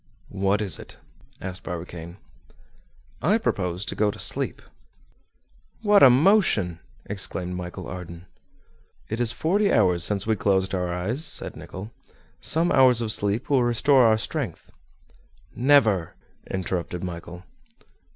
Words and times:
"What 0.33 0.63
is 0.63 0.79
it?" 0.79 0.97
asked 1.39 1.61
Barbicane. 1.61 2.17
"I 3.21 3.37
propose 3.37 3.85
to 3.85 3.93
go 3.93 4.09
to 4.09 4.17
sleep." 4.17 4.63
"What 5.83 6.01
a 6.01 6.09
motion!" 6.09 6.79
exclaimed 7.05 7.55
Michel 7.55 7.85
Ardan. 7.85 8.25
"It 9.09 9.21
is 9.21 9.31
forty 9.31 9.71
hours 9.71 10.03
since 10.03 10.25
we 10.25 10.35
closed 10.35 10.73
our 10.73 10.91
eyes," 10.91 11.23
said 11.23 11.55
Nicholl. 11.55 11.91
"Some 12.39 12.71
hours 12.71 13.01
of 13.03 13.11
sleep 13.11 13.47
will 13.51 13.61
restore 13.63 14.07
our 14.07 14.17
strength." 14.17 14.71
"Never," 15.55 16.15
interrupted 16.49 17.03
Michel. 17.03 17.43